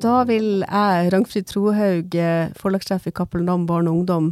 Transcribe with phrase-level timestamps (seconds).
[0.00, 4.30] Da vil jeg, Ragnfrid Trohaug, eh, forlagssjef i Cappelen Dam barn og ungdom,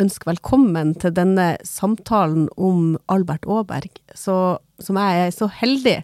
[0.00, 5.98] ønske velkommen til denne samtalen om Albert Aaberg, som jeg er så heldig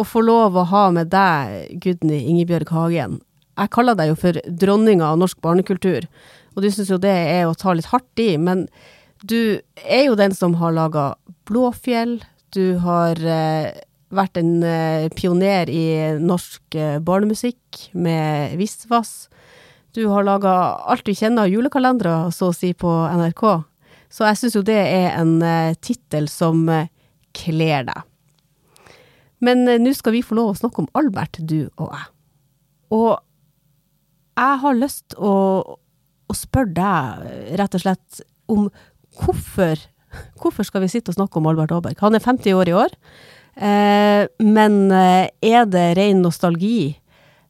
[0.00, 3.18] å få lov å ha med deg, Gudny Ingebjørg Hagen.
[3.58, 6.06] Jeg kaller deg jo for dronninga av norsk barnekultur,
[6.56, 8.64] og du syns jo det er å ta litt hardt i, men
[9.28, 11.10] du er jo den som har laga
[11.50, 12.22] Blåfjell,
[12.56, 13.76] du har eh,
[14.14, 15.84] vært en eh, pioner i
[16.20, 19.28] norsk eh, barnemusikk med Visvas.
[19.96, 20.52] Du har laga
[20.88, 23.44] alt du kjenner av julekalendere, så å si, på NRK.
[24.12, 26.62] Så jeg syns jo det er en uh, tittel som
[27.36, 28.06] kler deg.
[29.44, 32.06] Men nå skal vi få lov å snakke om Albert, du og jeg.
[32.96, 33.10] Og
[34.38, 35.34] jeg har lyst å,
[35.68, 37.28] å spørre deg,
[37.60, 38.66] rett og slett, om
[39.20, 39.88] hvorfor
[40.40, 41.98] Hvorfor skal vi sitte og snakke om Albert Aaberg?
[42.00, 42.94] Han er 50 år i år.
[43.58, 46.94] Eh, men er det ren nostalgi,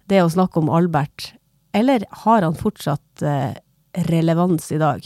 [0.08, 1.34] det å snakke om Albert,
[1.76, 3.52] eller har han fortsatt eh,
[4.08, 5.04] relevans i dag?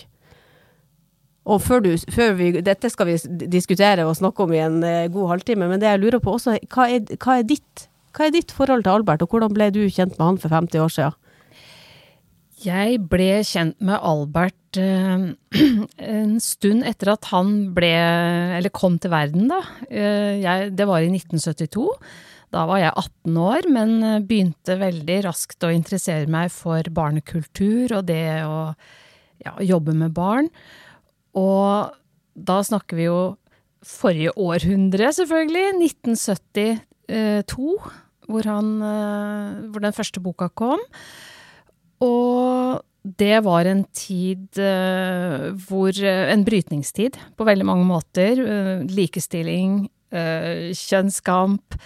[1.43, 3.17] Og før du, før vi, dette skal vi
[3.51, 6.55] diskutere og snakke om i en eh, god halvtime, men det jeg lurer på også,
[6.71, 9.83] hva er, hva er, ditt, hva er ditt forhold til Albert, og hvordan ble du
[9.89, 11.19] kjent med han for 50 år siden?
[12.63, 14.62] Jeg ble kjent med Albert eh,
[16.17, 17.93] en stund etter at han ble,
[18.59, 19.61] eller kom til verden, da.
[19.89, 21.87] Eh, jeg, det var i 1972.
[22.53, 27.99] Da var jeg 18 år, men eh, begynte veldig raskt å interessere meg for barnekultur
[27.99, 28.73] og det å
[29.43, 30.49] ja, jobbe med barn.
[31.39, 31.93] Og
[32.33, 33.21] da snakker vi jo
[33.83, 35.75] forrige århundre, selvfølgelig.
[35.99, 37.73] 1972,
[38.31, 38.69] hvor, han,
[39.73, 40.81] hvor den første boka kom.
[42.05, 48.39] Og det var en tid uh, hvor uh, En brytningstid på veldig mange måter.
[48.39, 51.79] Uh, likestilling, kjønnskamp.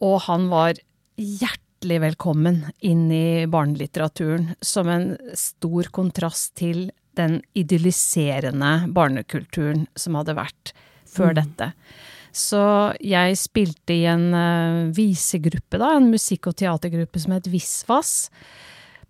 [0.00, 0.78] Og han var
[1.20, 6.86] hjertelig velkommen inn i barnelitteraturen som en stor kontrast til
[7.20, 10.72] den idylliserende barnekulturen som hadde vært
[11.04, 11.36] før mm.
[11.42, 11.68] dette.
[12.32, 12.64] Så
[13.04, 14.32] jeg spilte i en
[14.96, 18.30] visegruppe, da, en musikk- og teatergruppe som het Visvas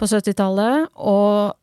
[0.00, 1.54] på 70-tallet, og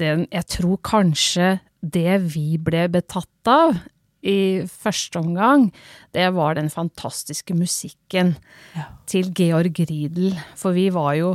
[0.00, 3.78] den, jeg tror kanskje det vi ble betatt av
[4.20, 5.70] i første omgang,
[6.12, 8.34] det var den fantastiske musikken
[8.76, 8.90] ja.
[9.08, 10.36] til Georg Riedel.
[10.60, 11.34] For vi var jo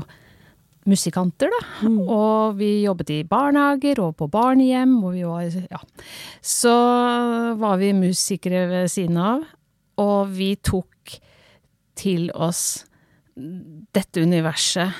[0.86, 1.90] musikanter, da.
[1.90, 1.98] Mm.
[2.04, 5.82] Og vi jobbet i barnehager og på barnehjem, og vi var Ja.
[6.42, 6.76] Så
[7.58, 9.44] var vi musikere ved siden av,
[9.98, 11.18] og vi tok
[11.96, 12.86] til oss
[13.36, 14.94] dette universet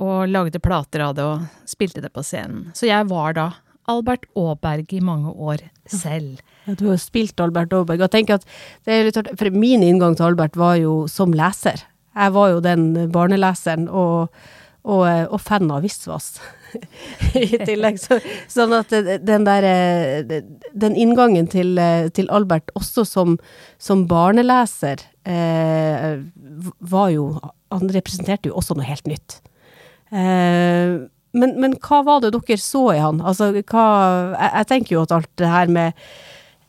[0.00, 2.70] og lagde plater av det og spilte det på scenen.
[2.76, 3.50] Så jeg var da
[3.90, 6.40] Albert Aaberg i mange år selv.
[6.66, 8.04] Ja, du har spilt Albert Aaberg.
[8.04, 8.46] Og tenk at
[8.86, 11.82] det er litt For min inngang til Albert var jo som leser.
[12.12, 14.32] Jeg var jo den barneleseren og,
[14.84, 16.36] og, og fan av Visvas
[17.38, 17.98] i tillegg.
[18.00, 18.20] Så,
[18.52, 19.66] sånn at den der
[20.72, 21.80] Den inngangen til,
[22.14, 23.38] til Albert også som,
[23.82, 26.20] som barneleser eh,
[26.78, 27.32] var jo
[27.72, 29.40] Han representerte jo også noe helt nytt.
[30.12, 30.98] Eh,
[31.32, 33.22] men, men, hva var det dere så i han?
[33.24, 33.86] Altså, hva
[34.34, 36.02] jeg, jeg tenker jo at alt det her med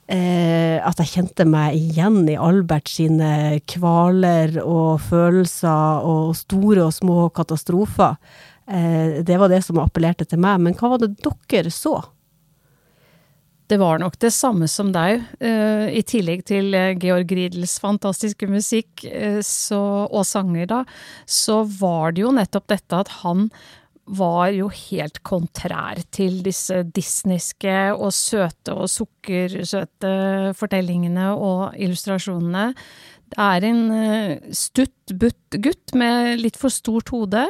[0.07, 6.95] eh, At jeg kjente meg igjen i Albert sine kvaler og følelser og store og
[6.95, 8.15] små katastrofer.
[8.71, 10.63] Eh, det var det som appellerte til meg.
[10.63, 11.97] Men hva var det dere så?
[13.71, 15.23] Det var nok det samme som deg.
[15.39, 20.81] Uh, I tillegg til uh, Georg Riedels fantastiske musikk uh, så, og sanger, da,
[21.25, 23.47] så var det jo nettopp dette at han
[24.03, 30.11] var jo helt kontrær til disse disneyske og søte og sukkersøte
[30.59, 32.73] fortellingene og illustrasjonene.
[33.33, 33.83] Det er en
[34.53, 37.47] stutt butt gutt med litt for stort hode.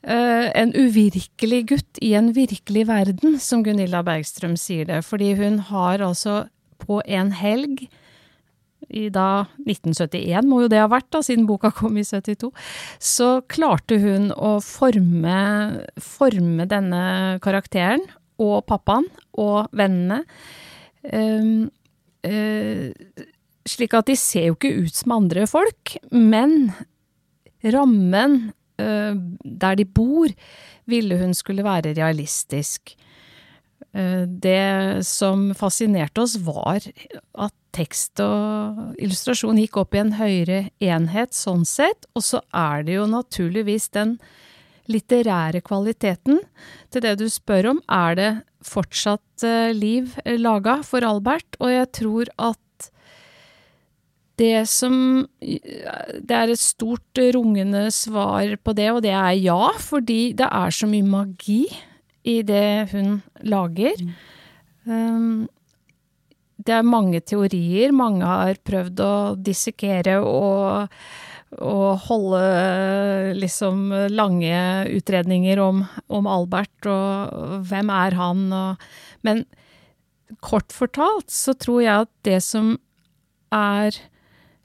[0.00, 5.02] Uh, en uvirkelig gutt i en virkelig verden, som Gunilla Bergstrøm sier det.
[5.04, 6.46] Fordi hun har altså
[6.80, 7.88] på en helg
[8.88, 12.48] i da 1971 må jo det ha vært, da, siden boka kom i 72,
[13.02, 15.40] så klarte hun å forme,
[16.00, 17.02] forme denne
[17.44, 18.06] karakteren
[18.40, 20.22] og pappaen og vennene.
[21.04, 21.68] Um,
[22.24, 22.88] uh,
[23.68, 26.72] slik at de ser jo ikke ut som andre folk, men
[27.64, 28.48] rammen
[28.78, 30.32] Eh, der de bor,
[30.88, 32.94] ville hun skulle være realistisk.
[33.92, 36.86] Eh, det som fascinerte oss, var
[37.34, 42.86] at tekst og illustrasjon gikk opp i en høyere enhet sånn sett, og så er
[42.86, 44.16] det jo naturligvis den
[44.88, 46.38] litterære kvaliteten.
[46.94, 48.30] Til det du spør om, er det
[48.64, 52.62] fortsatt eh, liv laga for Albert, og jeg tror at
[54.38, 60.32] det som Det er et stort, rungende svar på det, og det er ja, fordi
[60.38, 61.62] det er så mye magi
[62.28, 63.98] i det hun lager.
[64.86, 65.48] Um,
[66.58, 70.90] det er mange teorier, mange har prøvd å dissekere og,
[71.62, 72.42] og holde
[73.38, 74.58] liksom lange
[74.90, 78.90] utredninger om, om Albert og hvem er han og
[79.26, 79.46] Men
[80.44, 82.76] kort fortalt så tror jeg at det som
[83.54, 83.96] er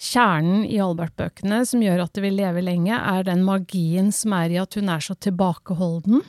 [0.01, 4.53] kjernen i Albert-bøkene som gjør at det vil leve lenge, er den magien som er
[4.53, 6.23] i at hun er så tilbakeholden.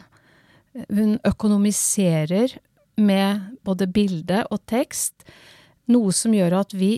[0.91, 2.57] Hun økonomiserer
[3.01, 5.27] med både bilde og tekst,
[5.91, 6.97] noe som gjør at vi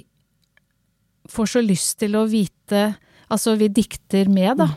[1.31, 2.93] får så lyst til å vite
[3.27, 4.69] Altså, vi dikter med, da.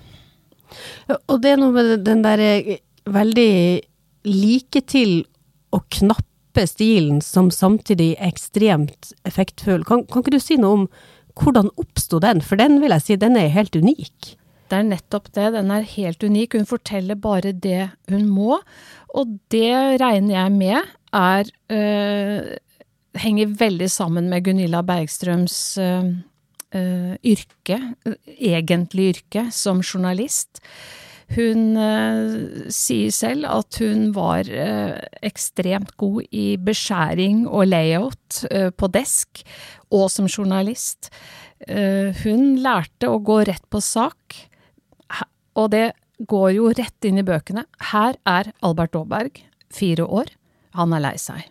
[1.30, 3.52] Og det er noe med den derre veldig
[4.30, 5.22] like til
[5.76, 9.86] og knappe stilen som samtidig er ekstremt effektfull.
[9.86, 10.88] Kan, kan ikke du si noe om
[11.38, 12.42] hvordan oppsto den?
[12.42, 14.36] For den vil jeg si, den er helt unik.
[14.70, 16.56] Det er nettopp det, den er helt unik.
[16.60, 18.60] Hun forteller bare det hun må,
[19.10, 22.58] og det regner jeg med er øh,
[23.18, 26.06] henger veldig sammen med Gunilla Bergstrøms øh,
[26.76, 27.80] øh, yrke,
[28.38, 30.62] egentlige yrke, som journalist.
[31.36, 34.50] Hun eh, sier selv at hun var
[35.22, 39.44] ekstremt god i beskjæring og layout på desk,
[39.94, 41.10] og som journalist.
[42.24, 44.38] hun lærte å gå rett på sak,
[45.60, 47.66] og det går jo rett inn i bøkene.
[47.92, 49.44] Her er Albert Aaberg,
[49.74, 50.34] fire år.
[50.78, 51.48] Han er lei seg.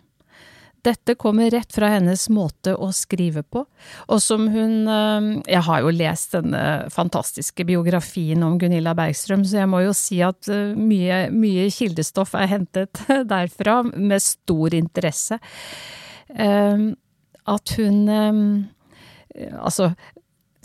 [0.85, 3.65] Dette kommer rett fra hennes måte å skrive på,
[4.07, 9.61] og som hun eh, Jeg har jo lest denne fantastiske biografien om Gunilla Bergstrøm, så
[9.61, 13.03] jeg må jo si at eh, mye, mye kildestoff er hentet
[13.33, 15.39] derfra, med stor interesse.
[16.35, 16.89] Eh,
[17.49, 18.67] at hun
[19.39, 19.91] Altså,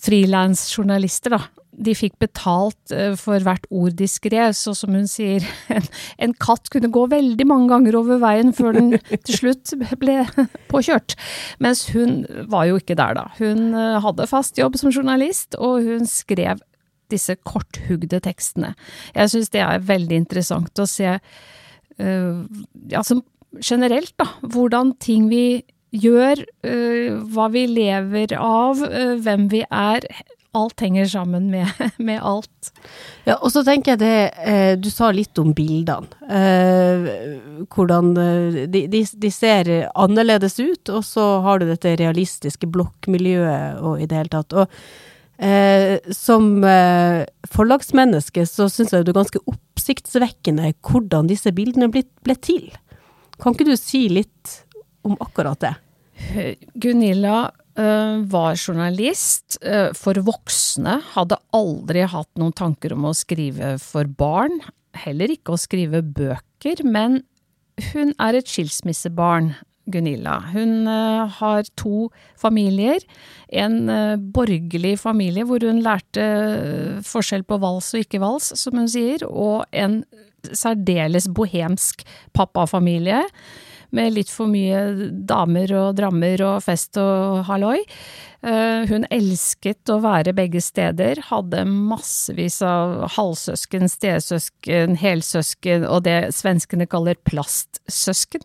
[0.05, 5.45] frilansjournalister, da, de fikk betalt eh, for hvert ord de skrev, så som hun sier,
[5.75, 5.89] en,
[6.27, 8.95] en, katt kunne gå veldig mange ganger over veien før den
[9.27, 10.21] til slutt ble
[10.73, 11.17] påkjørt.
[11.65, 13.27] Mens hun var jo ikke der da.
[13.41, 16.63] Hun eh, hadde fast jobb som journalist, og hun skrev
[17.13, 18.73] disse korthugde tekstene.
[19.15, 21.11] Jeg syns det er veldig interessant å se,
[22.01, 22.39] uh,
[22.97, 23.19] altså
[23.61, 25.63] generelt, da, hvordan ting vi
[25.95, 30.09] gjør, uh, hva vi lever av, uh, hvem vi er,
[30.55, 32.73] alt henger sammen med, med alt.
[33.25, 36.11] Ja, og så tenker jeg det eh, Du sa litt om bildene.
[36.29, 37.09] Eh,
[37.75, 43.83] hvordan eh, de, de, de, ser annerledes ut, og så har du dette realistiske blokkmiljøet
[43.83, 44.55] og i det hele tatt.
[44.55, 51.91] Og eh, som eh, forlagsmenneske så syns jeg det er ganske oppsiktsvekkende hvordan disse bildene
[51.93, 52.69] ble, ble til.
[53.43, 54.61] Kan ikke du si litt
[55.05, 55.75] om akkurat det?
[56.75, 63.73] Gunilla Eh, var journalist eh, for voksne, hadde aldri hatt noen tanker om å skrive
[63.83, 64.61] for barn,
[64.95, 67.25] heller ikke å skrive bøker, men
[67.91, 69.57] hun er et skilsmissebarn,
[69.91, 70.39] Gunilla.
[70.55, 72.07] Hun uh, har to
[72.41, 73.03] familier.
[73.53, 73.83] En
[74.33, 76.25] borgerlig familie hvor hun lærte
[77.05, 79.99] forskjell på vals og ikke vals, som hun sier, og en
[80.57, 82.01] særdeles bohemsk
[82.33, 83.27] pappafamilie
[83.95, 87.81] med litt for mye damer og drammer og fest og halloi.
[88.45, 96.19] Eh, hun elsket å være begge steder, hadde massevis av halvsøsken, stesøsken, helsøsken og det
[96.37, 98.45] svenskene kaller plastsøsken.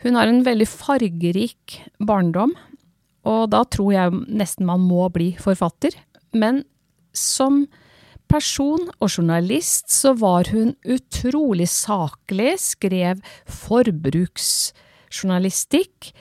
[0.00, 2.54] Hun har en veldig fargerik barndom,
[3.28, 5.92] og da tror jeg nesten man må bli forfatter.
[6.32, 6.64] Men
[7.12, 7.66] som
[8.30, 16.12] person og journalist så var hun utrolig saklig, skrev forbruksjournalistikk,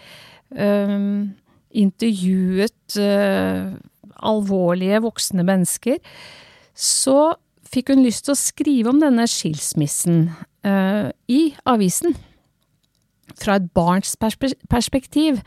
[0.57, 1.27] øh,
[1.71, 3.73] intervjuet øh,
[4.19, 5.97] alvorlige voksne mennesker.
[6.75, 7.33] Så
[7.69, 10.29] fikk hun lyst til å skrive om denne skilsmissen
[10.65, 12.15] øh, i avisen.
[13.39, 15.39] Fra et barns perspektiv.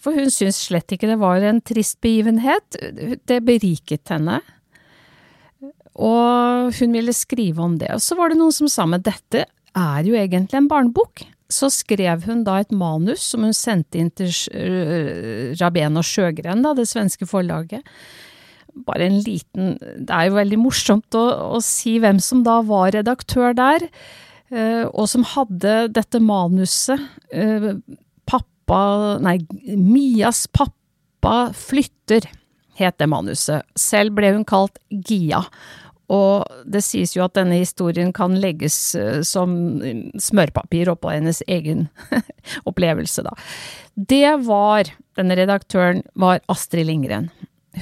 [0.00, 2.78] For hun syntes slett ikke det var en trist begivenhet.
[3.28, 4.40] Det beriket henne.
[5.96, 7.88] Og hun ville skrive om det.
[7.94, 11.24] Og så var det noen som sa men dette er jo egentlig en barnebok.
[11.52, 14.32] Så skrev hun da et manus som hun sendte inn til
[15.60, 17.86] Rabén og Sjøgren, da, det svenske forlaget.
[18.84, 21.24] Bare en liten Det er jo veldig morsomt å,
[21.56, 23.86] å si hvem som da var redaktør der,
[24.50, 27.00] eh, og som hadde dette manuset.
[27.32, 27.70] Eh,
[28.28, 28.82] pappa
[29.22, 29.38] Nei,
[29.78, 32.26] Mias pappa flytter,
[32.76, 33.64] het det manuset.
[33.78, 35.46] Selv ble hun kalt Gia.
[36.12, 39.50] Og det sies jo at denne historien kan legges eh, som
[40.22, 41.88] smørpapir oppå hennes egen
[42.68, 43.34] opplevelse, da.
[43.96, 47.30] Det var, denne redaktøren var Astrid Lindgren.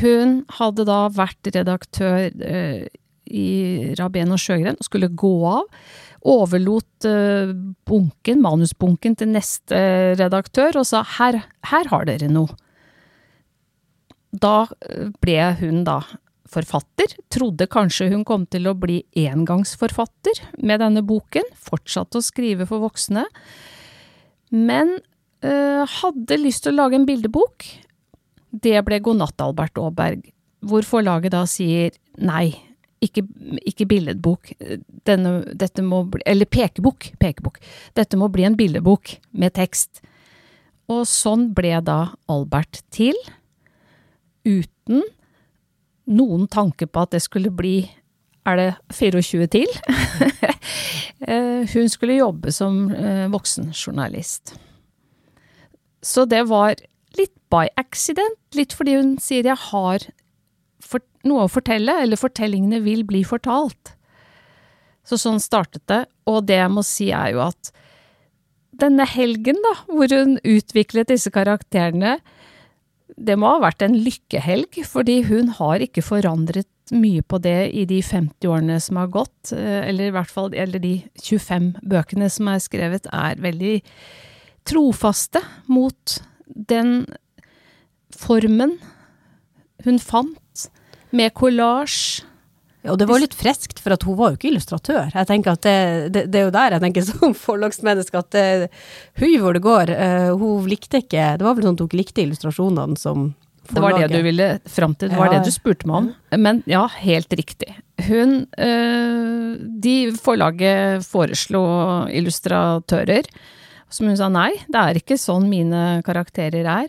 [0.01, 2.89] Hun hadde da vært redaktør eh,
[3.25, 3.49] i
[3.99, 5.69] Rabén og Sjøgren og skulle gå av.
[6.25, 7.53] Overlot eh,
[7.85, 9.79] bunken, manusbunken til neste
[10.17, 12.57] redaktør og sa her, her har dere noe.
[14.35, 14.65] Da
[15.23, 16.01] ble hun da
[16.51, 22.67] forfatter, trodde kanskje hun kom til å bli engangsforfatter med denne boken, fortsatte å skrive
[22.69, 23.25] for voksne,
[24.55, 24.99] men
[25.45, 27.67] øh, hadde lyst til å lage en bildebok.
[28.55, 30.29] Det ble God natt, Albert Aaberg,
[30.65, 32.53] hvor forlaget da sier nei,
[33.05, 33.25] ikke,
[33.69, 34.53] ikke billedbok,
[35.05, 37.59] Denne, dette må bli, eller pekebok, pekebok,
[37.99, 40.01] dette må bli en bildebok med tekst.
[40.93, 43.17] Og sånn ble da Albert til,
[44.45, 45.05] uten
[46.11, 47.79] noen tanke på at det skulle bli
[48.45, 49.71] er det 24 til?
[51.25, 54.51] Eh, hun skulle jobbe som eh, voksenjournalist.
[56.05, 56.75] Så det var
[57.17, 60.05] litt by accident, litt fordi hun sier jeg har
[61.25, 63.95] noe å fortelle, eller fortellingene vil bli fortalt.
[65.05, 67.73] Så sånn startet det, og det jeg må si er jo at
[68.85, 72.19] denne helgen, da, hvor hun utviklet disse karakterene,
[73.17, 77.87] det må ha vært en lykkehelg, fordi hun har ikke forandret mye på det i
[77.89, 82.29] de 50 årene som har gått, eh, eller i hvert fall eller de 25 bøkene
[82.31, 83.79] som er skrevet, er veldig
[84.69, 87.07] trofaste mot den
[88.15, 88.79] formen
[89.85, 90.69] hun fant,
[91.15, 92.25] med kollasj
[92.91, 95.09] og det var litt friskt, for at hun var jo ikke illustratør.
[95.15, 95.79] Jeg tenker at det,
[96.13, 98.45] det, det er jo der jeg tenker som forlagsmenneske at det,
[99.23, 99.95] hun hvor det går.
[99.95, 103.31] Uh, hun likte ikke Det var vel sånn at hun ikke likte illustrasjonene som
[103.71, 103.73] forlaget.
[103.73, 105.39] Det var det du ville fram til, det var ja.
[105.39, 106.13] det du spurte meg om.
[106.37, 107.73] Men ja, helt riktig.
[108.05, 109.51] Hun uh,
[109.87, 111.65] De forlaget foreslo
[112.13, 113.29] illustratører,
[113.89, 116.89] som hun sa nei, det er ikke sånn mine karakterer er.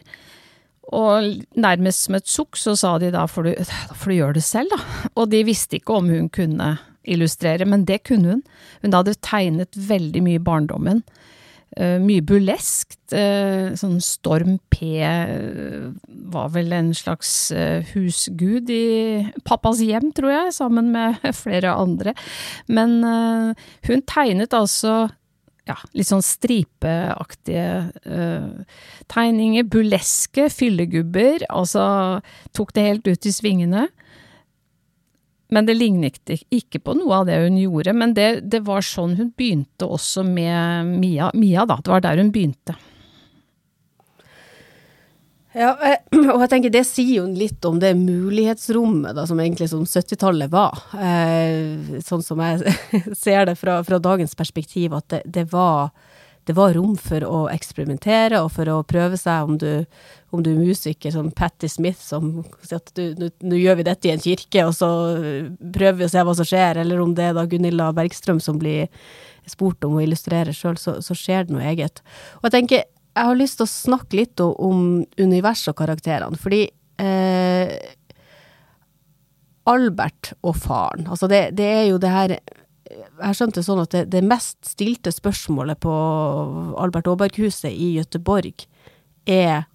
[0.94, 4.38] Og nærmest som et sukk så sa de da får du, da får du gjøre
[4.38, 5.10] det selv, da.
[5.15, 6.75] Og de visste ikke om hun kunne
[7.06, 8.44] illustrere, men det kunne hun.
[8.84, 11.04] Hun hadde tegnet veldig mye i barndommen.
[11.75, 13.00] Uh, mye burleskt.
[13.12, 15.92] Uh, sånn Storm P uh,
[16.32, 17.51] var vel en slags
[17.92, 22.15] husgud i pappas hjem, tror jeg, sammen med flere andre.
[22.72, 23.01] Men
[23.89, 25.06] hun tegnet altså
[25.66, 27.68] ja, litt sånn stripeaktige
[28.06, 28.80] uh,
[29.12, 29.68] tegninger.
[29.70, 31.46] Burleske fyllegubber.
[31.50, 31.86] Altså
[32.56, 33.88] tok det helt ut i svingene.
[35.54, 36.20] Men det lignet
[36.54, 37.94] ikke på noe av det hun gjorde.
[37.98, 41.32] Men det, det var sånn hun begynte også med Mia.
[41.38, 41.80] Mia, da.
[41.82, 42.78] Det var der hun begynte.
[45.56, 46.02] Ja, eh,
[46.34, 50.52] og jeg tenker det sier jo litt om det mulighetsrommet da, som egentlig som 70-tallet
[50.52, 50.82] var.
[51.00, 52.76] Eh, sånn som jeg
[53.24, 55.94] ser det fra, fra dagens perspektiv, at det, det, var,
[56.44, 59.70] det, var, rom for å eksperimentere og for å prøve seg om du,
[60.36, 64.16] om du er musiker, som Patti Smith, som sier at nå gjør vi dette i
[64.18, 64.90] en kirke, og så
[65.56, 68.60] prøver vi å se hva som skjer, eller om det er da Gunilla Bergstrøm som
[68.60, 68.92] blir
[69.48, 72.04] spurt om å illustrere sjøl, så, så skjer det noe eget.
[72.42, 72.86] Og jeg tenker
[73.16, 76.66] jeg har lyst til å snakke litt om universet og karakterene, fordi
[77.02, 77.72] eh,
[79.72, 83.82] Albert og faren, altså det, det, er jo det her Jeg har skjønt det sånn
[83.82, 85.94] at det, det mest stilte spørsmålet på
[86.82, 88.68] Albert Aaberg-huset i Gøteborg
[89.26, 89.66] er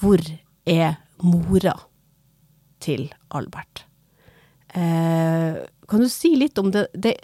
[0.00, 0.20] hvor
[0.68, 1.76] er mora
[2.80, 3.86] til Albert?
[4.74, 7.16] Eh, kan du si litt om det, det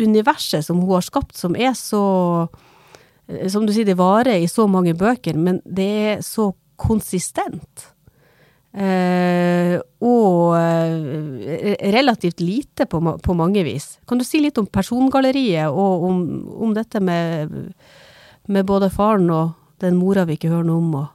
[0.00, 2.02] universet som hun har skapt, som er så
[3.52, 7.90] som du sier, det varer i så mange bøker, men det er så konsistent.
[8.70, 9.74] Eh,
[10.06, 13.96] og eh, relativt lite på, på, mange vis.
[14.06, 16.20] Kan du si litt om persongalleriet, og om,
[16.66, 17.50] om dette med,
[18.46, 20.94] med, både faren og den mora vi ikke hører noe om?
[21.00, 21.08] Og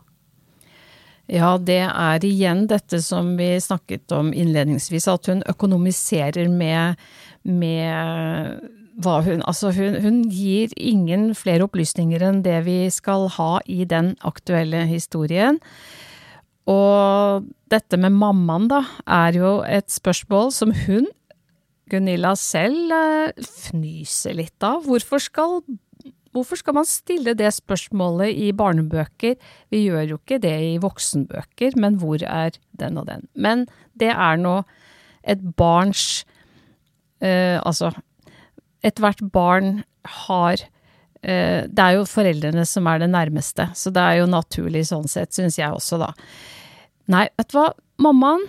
[1.32, 7.00] ja, det er igjen dette som vi snakket om innledningsvis, at hun økonomiserer med,
[7.48, 8.60] med
[9.04, 13.84] hva hun Altså, hun, hun, gir ingen flere opplysninger enn det vi skal ha i
[13.88, 15.60] den aktuelle historien.
[16.72, 21.10] Og dette med mammaen, da, er jo et spørsmål som hun,
[21.92, 24.88] Gunilla selv, eh, fnyser litt av.
[24.90, 25.60] Hvorfor skal,
[26.34, 29.36] hvorfor skal man stille det spørsmålet i barnebøker?
[29.70, 33.28] Vi gjør jo ikke det i voksenbøker, men hvor er den og den?
[33.36, 34.64] Men det er nå
[35.22, 36.26] et barns
[37.22, 37.94] eh, altså,
[38.86, 39.82] ethvert barn
[40.26, 40.62] har
[41.22, 45.10] eh, Det er jo foreldrene som er det nærmeste, så det er jo naturlig sånn
[45.10, 46.12] sett, syns jeg også, da.
[47.12, 47.70] Nei, vet du hva,
[48.02, 48.46] mammaen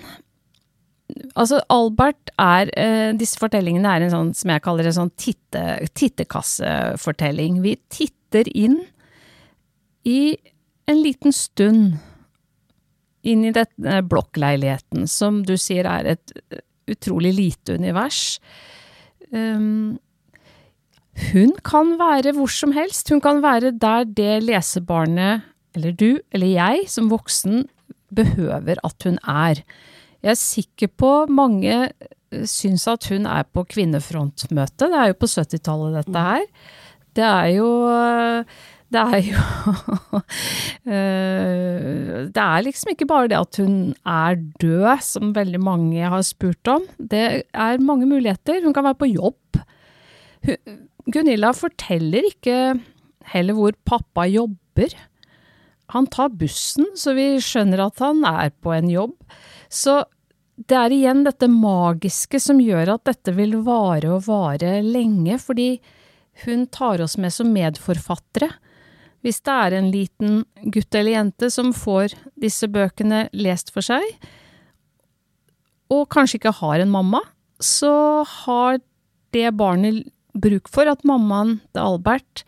[1.38, 5.62] Altså, Albert er eh, Disse fortellingene er en sånn som jeg kaller en sånn titte,
[5.94, 7.60] tittekassefortelling.
[7.62, 8.80] Vi titter inn
[10.06, 10.34] i
[10.90, 11.96] en liten stund
[13.26, 16.34] inn i denne blokkleiligheten, som du sier er et
[16.90, 18.38] utrolig lite univers.
[19.32, 19.98] Um,
[21.32, 23.08] hun kan være hvor som helst.
[23.12, 25.46] Hun kan være der det lesebarnet,
[25.76, 27.64] eller du, eller jeg, som voksen,
[28.14, 29.62] behøver at hun er.
[30.22, 34.88] Jeg er sikker på mange eh, syns at hun er på kvinnefrontmøte.
[34.90, 36.46] Det er jo på 70-tallet, dette her.
[37.16, 37.68] Det er jo
[38.92, 39.40] Det er jo
[40.94, 46.22] eh, Det er liksom ikke bare det at hun er død, som veldig mange har
[46.22, 46.84] spurt om.
[46.98, 48.62] Det er mange muligheter.
[48.64, 49.62] Hun kan være på jobb.
[51.06, 52.56] Gunilla forteller ikke
[53.30, 54.94] heller hvor pappa jobber.
[55.94, 59.14] Han tar bussen, så vi skjønner at han er på en jobb.
[59.70, 60.00] Så
[60.56, 65.76] det er igjen dette magiske som gjør at dette vil vare og vare lenge, fordi
[66.44, 68.50] hun tar oss med som medforfattere.
[69.24, 70.42] Hvis det er en liten
[70.74, 74.04] gutt eller jente som får disse bøkene lest for seg,
[75.92, 77.22] og kanskje ikke har en mamma,
[77.62, 78.80] så har
[79.34, 80.06] det barnet
[80.42, 82.44] bruk for at mammaen til Albert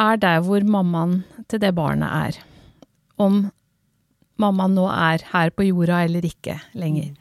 [0.00, 2.40] er der hvor mammaen til det barnet er.
[3.20, 3.44] Om
[4.42, 7.12] mammaen nå er her på jorda eller ikke lenger.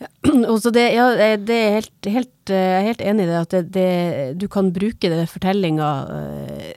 [0.00, 0.08] Ja,
[0.76, 4.40] det, ja, det, er helt, helt, jeg er helt enig i det, at det, det,
[4.40, 6.74] du kan bruke den fortellinga eh,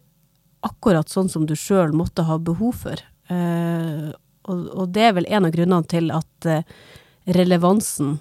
[0.65, 3.03] akkurat sånn som du sjøl måtte ha behov for.
[3.31, 4.07] Eh,
[4.49, 6.63] og, og, det er vel en av grunnene til at eh,
[7.35, 8.17] relevansen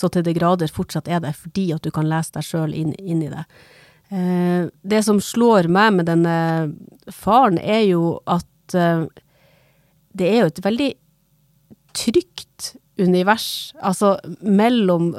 [0.00, 2.94] så til de grader fortsatt er der, fordi at du kan lese deg sjøl inn,
[2.96, 3.44] inn, i det.
[4.10, 6.36] Eh, det som slår meg med denne
[7.12, 9.04] faren, er jo at eh,
[10.16, 10.90] det er jo et veldig
[11.96, 15.12] trygt univers, altså mellom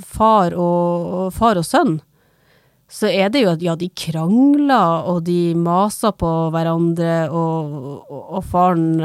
[0.00, 1.98] far og, far og sønn.
[2.88, 7.74] Så er det jo at ja, de krangler, og de maser på hverandre, og,
[8.08, 9.02] og, og faren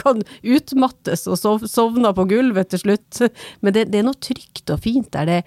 [0.00, 3.20] kan utmattes og sov, sovne på gulvet til slutt.
[3.60, 5.28] Men det, det, er noe trygt og fint der.
[5.28, 5.38] Det,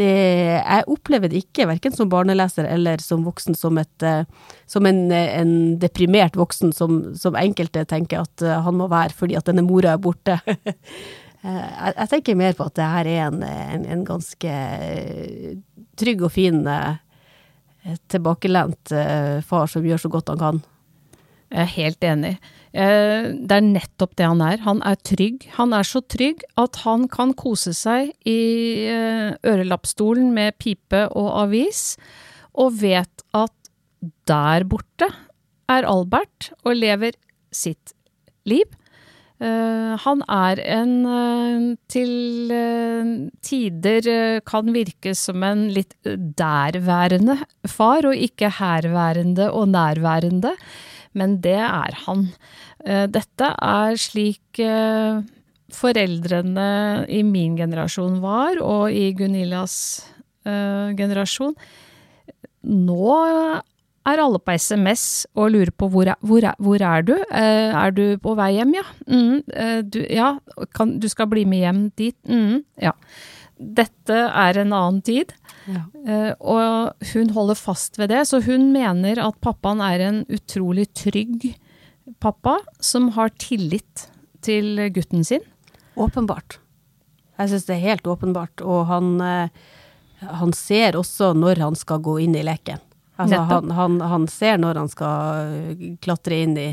[0.00, 0.10] det,
[0.56, 4.24] jeg opplever det ikke, verken som barneleser eller som voksen, som, et, eh,
[4.70, 9.38] som en, en, deprimert voksen som, som, enkelte tenker at eh, han må være fordi
[9.38, 10.40] at denne mora er borte.
[11.38, 14.54] Eh, jeg, jeg, tenker mer på at det her er en, en, en ganske
[16.02, 16.64] trygg og fin,
[18.10, 18.90] tilbakelent
[19.46, 20.58] far som gjør så godt han kan.
[21.54, 22.32] Jeg er helt enig.
[22.76, 24.60] Eh, det er nettopp det han er.
[24.66, 25.46] Han er trygg.
[25.56, 28.40] Han er så trygg at han kan kose seg i
[28.90, 31.96] eh, ørelappstolen med pipe og avis,
[32.58, 33.54] og vet at
[34.28, 35.08] der borte
[35.68, 37.16] er Albert og lever
[37.54, 37.94] sitt
[38.48, 38.66] liv.
[39.38, 42.50] Uh, han er en til
[43.46, 44.08] tider
[44.42, 50.56] kan virke som en litt derværende far, og ikke herværende og nærværende
[51.16, 52.28] men det er han.
[52.84, 55.20] Eh, dette er slik eh,
[55.74, 56.68] foreldrene
[57.12, 59.74] i min generasjon var, og i Gunillas
[60.48, 61.52] uh, generasjon.
[62.64, 63.10] Nå
[64.08, 67.12] er alle på SMS og lurer på hvor er, hvor er, hvor er du?
[67.28, 68.86] Er du på vei hjem, ja?
[69.12, 69.42] Mm,
[69.92, 70.30] du, ja,
[70.72, 72.16] kan, du skal bli med hjem dit?
[72.24, 72.96] Mm, ja.
[73.58, 75.32] Dette er en annen tid.
[75.68, 75.82] Ja.
[76.06, 80.88] Uh, og hun holder fast ved det, så hun mener at pappaen er en utrolig
[80.96, 81.50] trygg
[82.22, 84.06] pappa som har tillit
[84.46, 85.44] til gutten sin.
[85.98, 86.60] Åpenbart.
[87.38, 88.62] Jeg syns det er helt åpenbart.
[88.64, 89.50] Og han, uh,
[90.22, 92.80] han, ser også når han skal gå inn i leken.
[93.18, 96.68] Altså, han, han, han, ser når han skal klatre inn i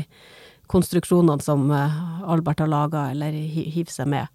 [0.70, 4.30] konstruksjonene som Albert har laga, eller hive seg med.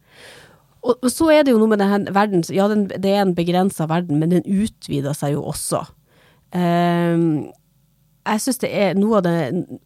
[0.81, 3.85] Og så er det jo noe med denne verden Ja, den, det er en begrensa
[3.89, 5.83] verden, men den utvider seg jo også.
[6.51, 7.51] Um,
[8.25, 9.35] jeg syns det er noe av det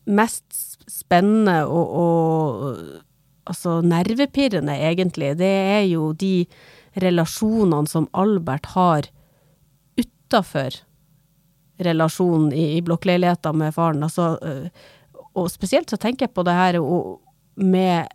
[0.08, 5.36] mest spennende og, og altså nervepirrende, egentlig.
[5.40, 6.46] Det er jo de
[7.04, 9.08] relasjonene som Albert har
[10.00, 10.80] utafor
[11.86, 14.04] relasjonen i, i blokkleiligheta med faren.
[14.08, 14.36] Altså,
[15.36, 16.80] og spesielt så tenker jeg på det her
[17.60, 18.12] med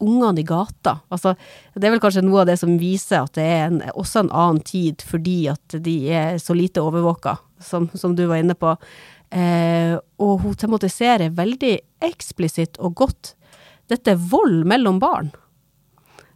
[0.00, 0.98] ungene i gata.
[1.12, 1.34] Altså,
[1.74, 4.32] det er vel kanskje noe av det som viser at det er en, også en
[4.32, 8.74] annen tid, fordi at de er så lite overvåka, som, som du var inne på.
[9.30, 13.34] Eh, og hun tematiserer veldig eksplisitt og godt
[13.90, 15.30] dette vold mellom barn.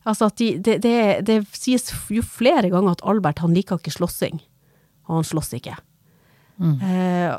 [0.04, 3.94] Altså at de, det, det, det, sies jo flere ganger at Albert han liker ikke
[3.94, 4.42] slåssing,
[5.08, 5.78] og han slåss ikke.
[6.60, 6.74] Mm.
[6.84, 7.36] Eh,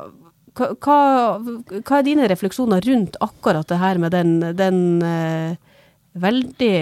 [0.56, 0.98] hva, hva,
[1.38, 5.65] hva, er dine refleksjoner rundt akkurat det her med den, den eh,
[6.20, 6.76] veldig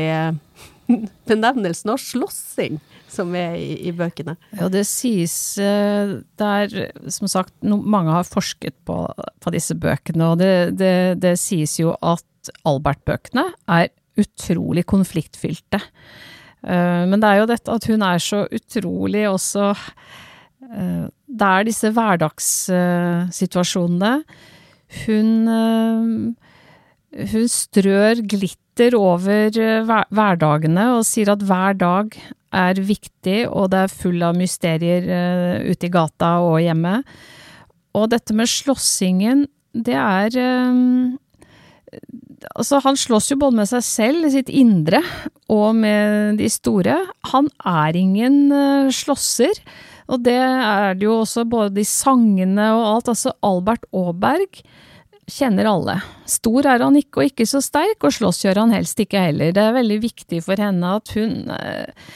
[1.31, 2.81] benevnelsen av slåssing
[3.15, 4.35] som er i, i bøkene.
[4.59, 10.25] Ja, det sies Det er som sagt, no, mange har forsket på, på disse bøkene,
[10.33, 13.89] og det, det, det sies jo at Albert-bøkene er
[14.21, 15.81] utrolig konfliktfylte.
[16.65, 19.75] Uh, men det er jo dette at hun er så utrolig også
[20.65, 24.13] Det er disse hverdagssituasjonene.
[25.05, 25.31] Hun,
[27.15, 32.17] hun strør glitter over eh, hverdagene og sier at hver dag
[32.55, 37.01] er viktig, og det er full av mysterier uh, ute i gata og hjemme.
[37.99, 40.39] Og dette med slåssingen, det er
[40.71, 41.19] um,
[42.59, 44.99] Altså, han slåss jo både med seg selv, sitt indre,
[45.49, 46.97] og med de store.
[47.31, 48.51] Han er ingen
[48.93, 49.63] slåsser.
[50.13, 53.13] Og det er det jo også både i sangene og alt.
[53.15, 54.61] Altså, Albert Aaberg
[55.31, 55.97] kjenner alle.
[56.29, 59.55] Stor er han ikke og ikke så sterk, og slåss gjør han helst ikke heller.
[59.55, 62.09] Det er veldig viktig for henne at hun eh,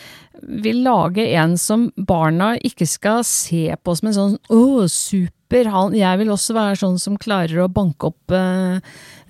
[0.43, 5.97] vil lage en som barna ikke skal se på som en sånn å, super, han,
[5.97, 8.79] jeg vil også være sånn som klarer å banke opp uh,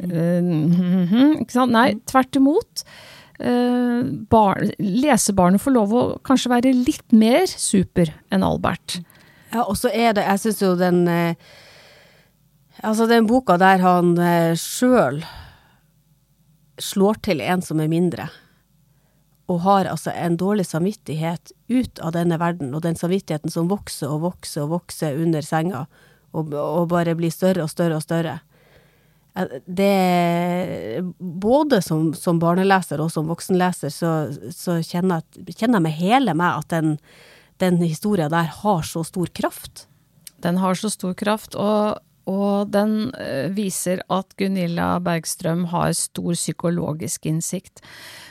[0.02, 1.72] uh, Ikke sant?
[1.72, 2.84] Nei, tvert imot.
[3.38, 8.98] Uh, bar, lesebarnet får lov å kanskje være litt mer super enn Albert.
[9.54, 11.06] Ja, og så er det Jeg syns jo den
[12.82, 15.22] Altså, den boka der han eh, sjøl
[16.78, 18.28] slår til en som er mindre,
[19.50, 24.12] og har altså en dårlig samvittighet ut av denne verden, og den samvittigheten som vokser
[24.12, 25.86] og vokser og vokser under senga,
[26.36, 28.38] og, og bare blir større og større og større.
[29.66, 34.12] Det Både som, som barneleser og som voksenleser, så,
[34.54, 36.96] så kjenner, jeg, kjenner jeg med hele meg at den,
[37.62, 39.86] den historia der har så stor kraft.
[40.44, 46.34] Den har så stor kraft, og og den eh, viser at Gunilla Bergstrøm har stor
[46.36, 47.80] psykologisk innsikt.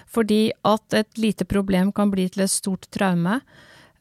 [0.08, 3.40] Fordi at et lite problem kan bli til et stort traume.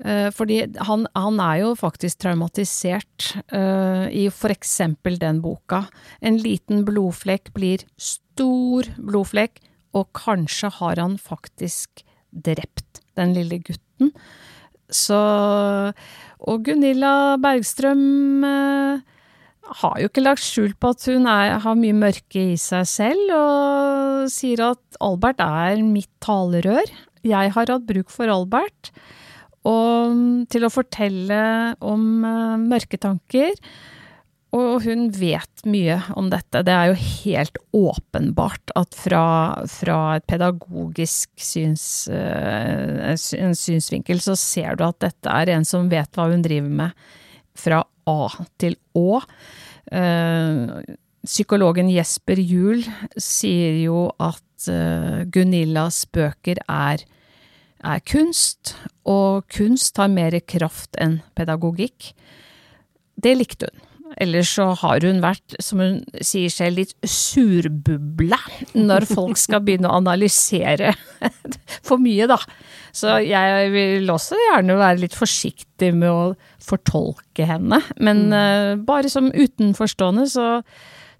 [0.04, 5.86] Eh, fordi han, han er jo faktisk traumatisert uh, i for eksempel den boka.
[6.20, 9.62] En liten blodflekk blir stor blodflekk,
[9.96, 14.12] og kanskje har han faktisk drept den lille gutten.
[14.92, 15.16] Så
[16.46, 19.15] Og Gunilla Bergstrøm uh,
[19.80, 23.32] har jo ikke lagt skjul på at hun er, har mye mørke i seg selv,
[23.34, 26.90] og sier at Albert er mitt talerør.
[27.26, 28.92] Jeg har hatt bruk for Albert
[29.66, 31.42] og, til å fortelle
[31.82, 33.00] om uh, mørke.
[34.56, 36.62] Og hun vet mye om dette.
[36.64, 39.26] Det er jo helt åpenbart at fra,
[39.68, 46.12] fra et pedagogisk syns, uh, synsvinkel så ser du at dette er en som vet
[46.14, 47.08] hva hun driver med
[47.58, 48.20] fra A
[48.60, 49.20] til Å.
[49.90, 50.82] Uh,
[51.26, 52.84] psykologen Jesper Juel
[53.18, 57.02] sier jo at uh, Gunillas bøker er,
[57.82, 62.12] er, kunst, og kunst har mer kraft enn pedagogikk.
[63.16, 63.82] Det likte hun.
[64.22, 68.38] Ellers så har hun vært, som hun sier selv, litt surbuble
[68.78, 70.94] når folk skal begynne å analysere
[71.86, 72.38] for mye, da.
[72.96, 76.20] Så jeg vil også gjerne være litt forsiktig med å
[76.64, 77.82] fortolke henne.
[78.00, 78.36] Men mm.
[78.36, 80.46] uh, bare som utenforstående så,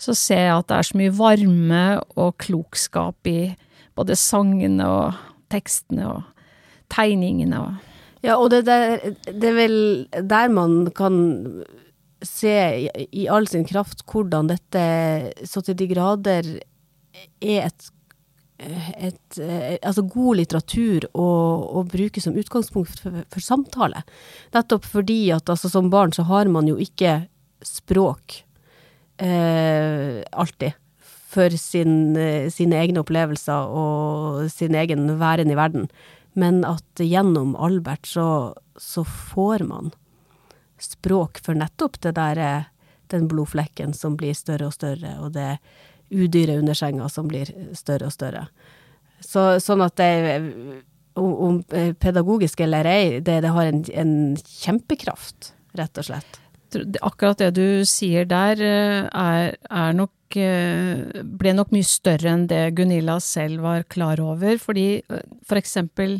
[0.01, 1.83] så ser jeg at det er så mye varme
[2.17, 3.41] og klokskap i
[3.97, 5.21] både sangene og
[5.53, 6.25] tekstene og
[6.93, 7.93] tegningene og
[8.25, 8.97] Ja, og det, der,
[9.29, 9.77] det er vel
[10.11, 11.19] der man kan
[12.25, 12.55] se
[12.89, 14.83] i, i all sin kraft hvordan dette
[15.47, 16.49] så til de grader
[17.45, 17.91] er et
[18.57, 19.39] et,
[19.85, 21.27] altså god litteratur å,
[21.77, 24.01] å, bruke som utgangspunkt for, for, samtale.
[24.57, 27.27] Nettopp fordi at altså, som barn så har man jo ikke
[27.67, 28.41] språk
[29.21, 30.77] eh, alltid
[31.37, 32.17] for sin,
[32.53, 35.91] sine egne opplevelser og sin egen væren i verden.
[36.37, 39.93] Men at gjennom Albert så, så får man
[40.81, 42.69] språk for nettopp det der,
[43.13, 45.57] den blodflekken som blir større og større, og det
[46.11, 48.47] udyret under senga som blir større og større.
[49.25, 50.11] Så, sånn at det
[51.17, 51.61] om, om
[52.01, 56.41] pedagogisk eller ei, det, det har en, en, kjempekraft, rett og slett.
[57.05, 62.49] Akkurat det du sier der, eh, er, er nok eh, ble nok mye større enn
[62.51, 64.59] det Gunilla selv var klar over.
[64.61, 66.19] Fordi eh, for eksempel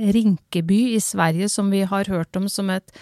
[0.00, 2.94] Rinkeby i Sverige, som vi har hørt om som et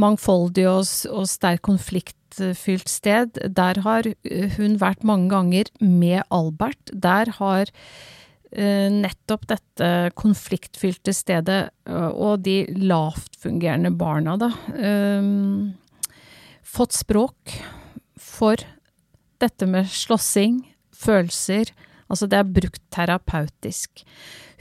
[0.00, 3.40] mangfoldig og, og sterkt konfliktfylt sted.
[3.56, 6.92] Der har eh, hun vært mange ganger med Albert.
[6.92, 14.50] Der har uh, nettopp dette konfliktfylte stedet uh, og de lavtfungerende barna, da,
[16.70, 17.54] fått språk
[18.20, 18.60] for
[19.42, 20.60] dette med slåssing,
[20.94, 21.72] følelser,
[22.10, 24.04] Altså det er brukt terapeutisk.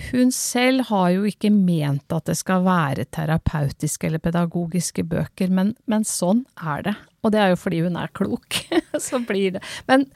[0.09, 5.73] Hun selv har jo ikke ment at det skal være terapeutiske eller pedagogiske bøker, men,
[5.89, 6.97] men sånn er det.
[7.25, 8.62] Og det er jo fordi hun er klok.
[9.09, 9.63] Så blir det.
[9.89, 10.07] Men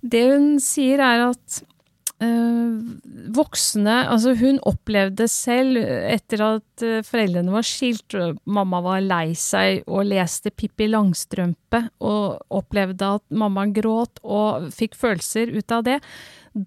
[0.00, 1.58] det hun sier er at
[2.24, 2.78] øh,
[3.36, 5.76] voksne Altså hun opplevde selv,
[6.08, 8.16] etter at øh, foreldrene var skilt,
[8.48, 14.96] mamma var lei seg og leste Pippi Langstrømpe, og opplevde at mamma gråt og fikk
[14.98, 16.00] følelser ut av det,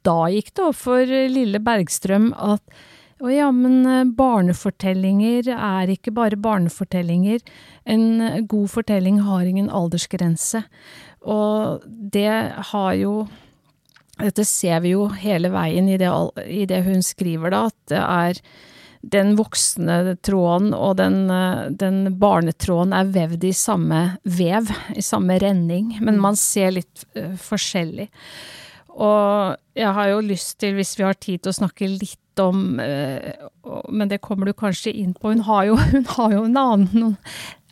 [0.06, 2.64] da gikk det opp for lille Bergstrøm at
[3.22, 7.44] å ja, men eh, barnefortellinger er ikke bare barnefortellinger.
[7.86, 10.64] En god fortelling har ingen aldersgrense.
[11.22, 12.34] Og det
[12.74, 13.16] har jo
[14.22, 16.10] Dette ser vi jo hele veien i det,
[16.46, 18.42] i det hun skriver, da, at det er
[19.16, 25.40] den voksne tråden og den, eh, den, barnetråden er vevd i samme vev, i samme
[25.42, 27.06] renning, men man ser litt
[27.48, 28.12] forskjellig.
[29.00, 32.80] Og jeg har jo lyst til, hvis vi har tid til å snakke litt om
[32.80, 33.34] eh,
[33.92, 35.32] Men det kommer du kanskje inn på.
[35.32, 37.18] Hun har jo, hun har jo annen, noen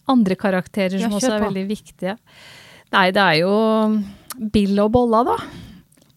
[0.10, 2.16] andre karakterer som også er veldig viktige.
[2.96, 3.54] Nei, det er jo
[4.50, 5.36] Bill og Bolla, da.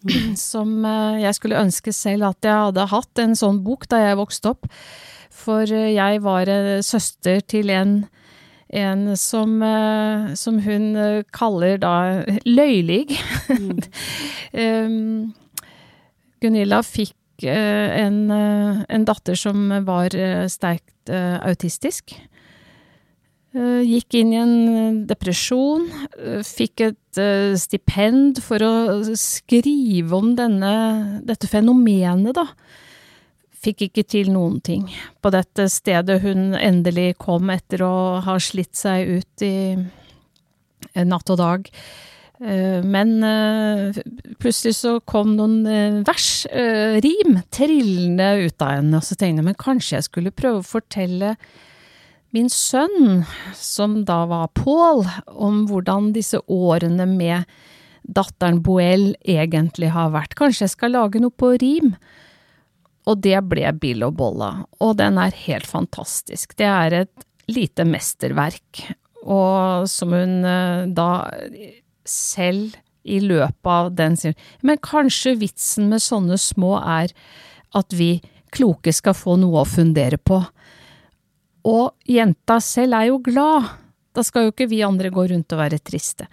[0.38, 4.18] Som eh, jeg skulle ønske selv at jeg hadde hatt en sånn bok da jeg
[4.18, 4.70] vokste opp.
[5.42, 6.50] For eh, jeg var
[6.86, 7.98] søster til en
[8.72, 11.94] en som, eh, som hun eh, kaller da
[12.48, 13.04] løylig.
[13.52, 13.80] Mm.
[14.52, 15.32] um,
[16.42, 20.16] Gunilla fikk eh, en, en, datter som var
[20.50, 22.14] sterkt autistisk.
[23.52, 25.82] Gikk inn i en depresjon,
[26.46, 27.18] fikk et
[27.60, 28.72] stipend for å
[29.18, 30.70] skrive om denne,
[31.26, 32.46] dette fenomenet, da
[33.62, 34.86] fikk ikke til noen ting
[35.22, 37.94] på dette stedet hun endelig kom etter å
[38.24, 41.68] ha slitt seg ut i eh, natt og dag.
[42.42, 44.00] Eh, men eh,
[44.42, 46.30] plutselig så kom noen vers,
[47.04, 50.72] rim, trillende ut av henne, og så tenkte jeg men kanskje jeg skulle prøve å
[50.74, 51.36] fortelle
[52.32, 55.04] min sønn, som da var Pål,
[55.36, 57.44] om hvordan disse årene med
[58.02, 60.34] datteren Boel egentlig har vært.
[60.38, 61.92] Kanskje jeg skal lage noe på rim?
[63.10, 66.54] Og det ble Bill og Bolla, og den er helt fantastisk.
[66.58, 68.84] Det er et lite mesterverk,
[69.22, 71.08] og som hun eh, da
[72.06, 77.10] selv i løpet av den sier Men kanskje vitsen med sånne små er
[77.74, 78.20] at vi
[78.54, 80.38] kloke skal få noe å fundere på.
[81.66, 83.70] Og jenta selv er jo glad
[84.12, 86.26] da skal jo ikke vi andre gå rundt og være triste.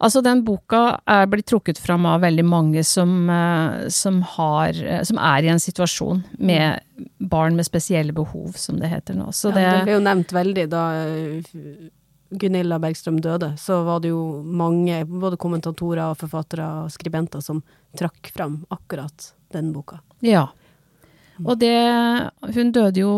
[0.00, 5.02] Altså, den boka er blitt trukket fram av veldig mange som, eh, som, har, eh,
[5.04, 6.80] som er i en situasjon med
[7.18, 9.28] barn med spesielle behov, som det heter nå.
[9.36, 11.54] Så det, ja, det ble jo nevnt veldig da eh,
[12.30, 17.62] Gunilla Bergstrøm døde, så var det jo mange, både kommentatorer, og forfattere og skribenter, som
[17.96, 20.00] trakk fram akkurat den boka.
[20.24, 20.48] Ja.
[21.44, 21.76] Og det
[22.56, 23.12] Hun døde jo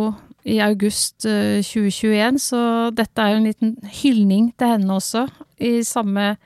[0.48, 2.62] i august 2021, eh, så
[2.94, 5.26] dette er jo en liten hyldning til henne også,
[5.60, 6.36] i samme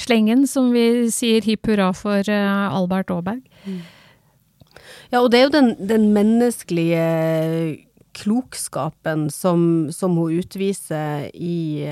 [0.00, 3.42] slengen som vi sier hipp hurra for eh, Albert Aaberg.
[3.66, 3.82] Mm.
[5.12, 7.02] Ja, og det er jo den, den menneskelige
[8.16, 11.84] klokskapen som, som, hun utviser i,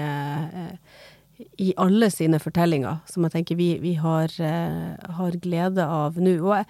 [1.60, 4.32] i alle sine fortellinger, som jeg tenker vi, vi har,
[5.20, 6.34] har, glede av nå.
[6.40, 6.68] Og jeg,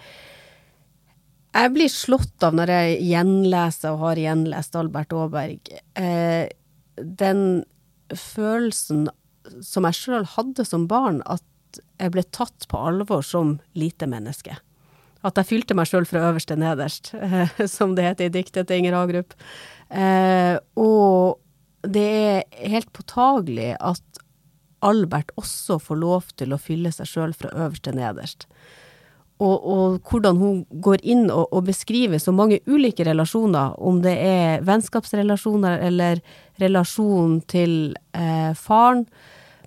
[1.51, 6.47] jeg blir slått av når jeg gjenleser og har gjenlest Albert Aaberg, eh,
[6.95, 7.63] den
[8.07, 9.09] følelsen
[9.65, 11.43] som jeg sjøl hadde som barn, at
[11.99, 14.55] jeg ble tatt på alvor som lite menneske.
[15.27, 18.69] At jeg fylte meg sjøl fra øverst til nederst, eh, som det heter i diktet
[18.69, 19.35] til Inger Hagerup.
[19.91, 21.41] Eh, og
[21.83, 24.23] det er helt påtagelig at
[24.81, 28.47] Albert også får lov til å fylle seg sjøl fra øverst til nederst
[29.41, 34.13] og, og, hvordan hun går inn og, og, beskriver så mange ulike relasjoner, om det
[34.21, 36.21] er vennskapsrelasjoner eller
[36.61, 39.05] relasjon til eh, faren.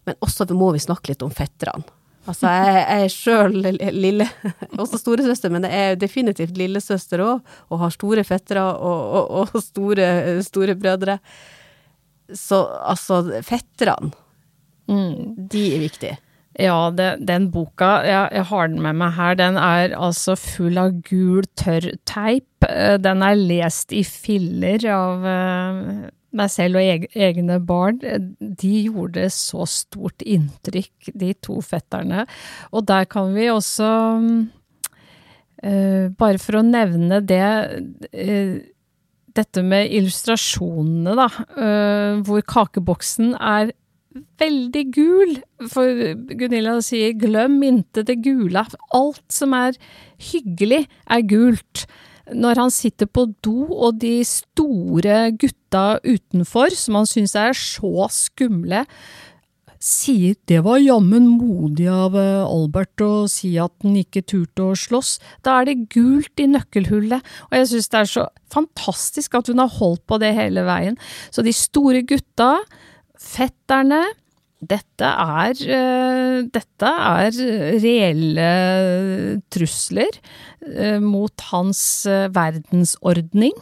[0.06, 1.82] Men også må vi snakke litt om fetterne.
[2.24, 3.56] Altså, jeg, jeg er sjøl
[3.98, 4.26] lille,
[4.80, 10.06] også storesøster, men jeg er definitivt lillesøster òg, og har store fettere og, og store,
[10.46, 11.18] store, brødre.
[12.32, 14.14] Så altså, fetterne,
[14.88, 15.50] mm.
[15.52, 16.16] de er viktige.
[16.54, 20.78] Ja, det, den boka, jeg, jeg, har den med meg her, den er altså full
[20.78, 22.46] av gul, tørr teip.
[22.68, 27.98] Eh, den er lest i filler av uh, meg selv og egne barn.
[28.38, 32.22] De gjorde så stort inntrykk, de to fetterne.
[32.70, 33.90] Og der kan vi også,
[35.58, 37.50] uh, bare for å nevne det
[39.34, 41.24] dette med illustrasjonene, da,
[42.22, 43.72] hvor kakeboksen er
[44.40, 45.36] veldig gul.
[45.70, 48.66] For Gunilla sier 'glem inte det gula'.
[48.94, 49.74] Alt som er
[50.18, 51.86] hyggelig, er gult.
[52.32, 58.08] Når han sitter på do, og de store gutta utenfor, som han syns er så
[58.08, 58.86] skumle,
[59.84, 64.78] sier det var jammen modig av eh, Albert å si at han ikke turte å
[64.78, 65.18] slåss.
[65.44, 68.24] Da er det gult i nøkkelhullet, og jeg synes det er så
[68.54, 70.96] fantastisk at hun har holdt på det hele veien.
[71.28, 72.54] Så de store gutta,
[73.20, 74.02] fetterne,
[74.64, 77.38] dette er, uh, dette er
[77.82, 78.50] reelle
[79.52, 80.20] trusler
[80.64, 83.56] uh, mot hans uh, verdensordning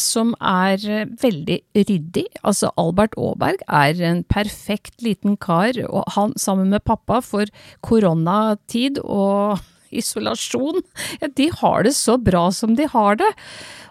[0.00, 2.24] som er eh, veldig ryddig.
[2.42, 7.50] Altså, Albert Aaberg er en perfekt liten kar, og han sammen med pappa for
[7.86, 9.62] koronatid og
[10.00, 10.82] isolasjon,
[11.22, 13.30] ja, de har det så bra som de har det.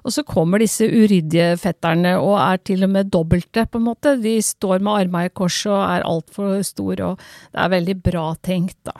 [0.04, 4.18] Og så kommer disse uryddige fetterne og er til og med dobbelte, på en måte.
[4.20, 8.28] De står med arma i kors og er altfor store, og det er veldig bra
[8.44, 8.98] tenkt, da.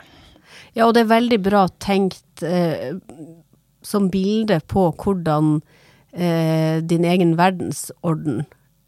[0.74, 2.96] Ja, og det er veldig bra tenkt eh,
[3.84, 5.58] som bilde på hvordan
[6.10, 8.42] eh, din egen verdensorden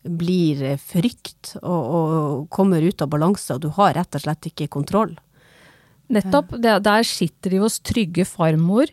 [0.07, 4.71] blir frykt og, og, kommer ut av balanse, og du har rett og slett ikke
[4.73, 5.15] kontroll.
[6.13, 6.55] Nettopp.
[6.63, 8.91] Det, der sitter de hos trygge farmor,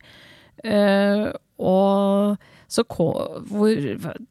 [0.64, 1.30] eh,
[1.62, 3.82] og så hvor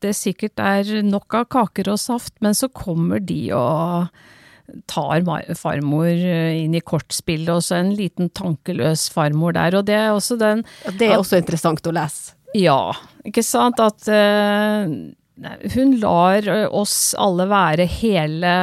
[0.03, 4.11] det sikkert er nok av kaker og saft, men så kommer de og
[4.91, 5.23] tar
[5.59, 9.77] farmor eh, inn i kortspillet, og så en liten tankeløs farmor der.
[9.79, 10.65] Og det er også den
[10.99, 12.35] Det er også interessant å lese.
[12.57, 12.93] Ja,
[13.25, 13.81] ikke sant.
[13.81, 14.85] At uh,
[15.75, 18.55] hun lar oss alle være hele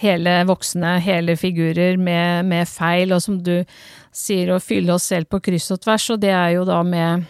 [0.00, 3.60] hele voksne, hele figurer med, med, feil, og som du
[4.12, 7.26] sier, å fylle oss selv på kryss og tvers, og det er jo da med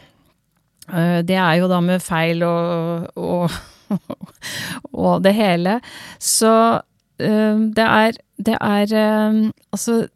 [0.92, 3.58] uh, Det er jo da med feil og, og,
[5.06, 5.80] og det hele.
[6.18, 10.06] Så uh, det er Det er uh, Altså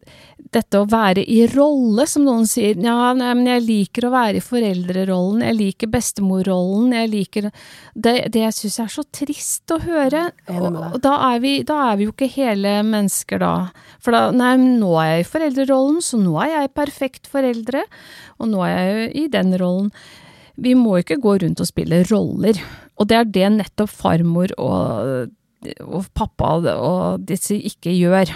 [0.55, 2.79] dette å være i rolle, som noen sier.
[2.81, 7.51] Ja, nei, men jeg liker å være i foreldrerollen, jeg liker bestemorrollen, jeg liker
[7.95, 10.27] Det, det syns jeg er så trist å høre.
[10.55, 13.55] Og, og da, er vi, da, er vi, jo ikke hele mennesker, da.
[14.03, 17.85] For da Nei, nå er jeg i foreldrerollen, så nå er jeg perfekt foreldre,
[18.41, 19.93] og nå er jeg jo i den rollen.
[20.55, 22.59] Vi må ikke gå rundt og spille roller.
[23.01, 25.31] Og det er det nettopp farmor og,
[25.83, 28.31] og pappa og disse ikke gjør.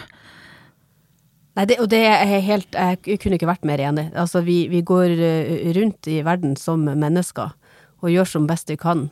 [1.59, 4.05] Nei, det, og det er helt Jeg kunne ikke vært mer enig.
[4.15, 7.57] Altså, vi, vi, går eh, rundt i verden som mennesker
[7.99, 9.09] og gjør som best vi kan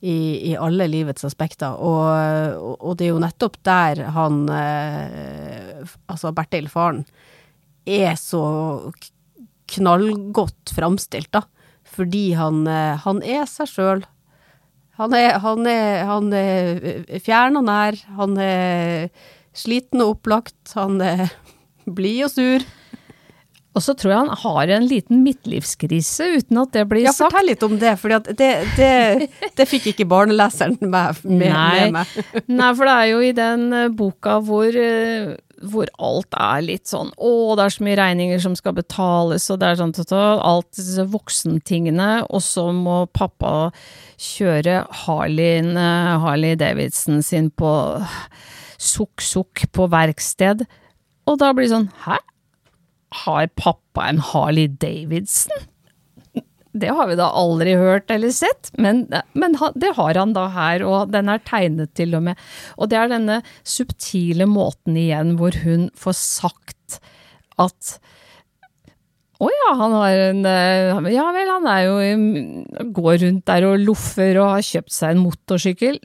[0.00, 0.16] i,
[0.48, 1.76] i alle livets aspekter.
[1.76, 7.04] Og, og, det er jo nettopp der han eh, Altså Bertil, faren,
[7.84, 8.40] er så
[9.74, 11.44] knallgodt framstilt, da.
[11.84, 14.04] Fordi han, eh, han er seg sjøl.
[14.96, 15.68] Han han,
[16.08, 18.00] han er fjern og nær.
[18.16, 19.10] Han er
[19.52, 20.78] sliten og opplagt.
[20.78, 21.28] Han er
[21.86, 22.64] Blid og sur.
[23.74, 27.18] Og så tror jeg han har en liten midtlivskrise, uten at det blir sagt.
[27.18, 31.96] Ja, fortell litt om det, for det, det, det, fikk ikke barneleseren med, med, med,
[31.96, 32.12] meg.
[32.46, 35.32] Nei, for det er jo i den eh, boka hvor, eh,
[35.66, 39.58] hvor alt er litt sånn Å, det er så mye regninger som skal betales, og
[39.58, 43.72] det er sånn alt disse voksentingene, og så må pappa
[44.22, 45.66] kjøre Harley,
[46.22, 47.74] Harley Davidson sin på
[48.78, 50.62] sukk-sukk på verksted.
[51.30, 52.18] Og da blir det sånn Hæ?
[53.24, 55.68] Har pappa en Harley Davidson?
[56.74, 59.04] Det har vi da aldri hørt eller sett, men,
[59.38, 62.40] men, det har han da her, og den er tegnet til og med.
[62.74, 66.98] Og det er denne subtile måten igjen hvor hun får sagt
[67.62, 67.94] at
[69.42, 73.82] å ja, han har en eh, Ja vel, han er jo Går rundt der og
[73.82, 75.98] loffer og har kjøpt seg en motorsykkel.